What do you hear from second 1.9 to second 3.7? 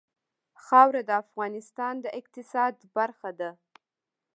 د اقتصاد برخه ده.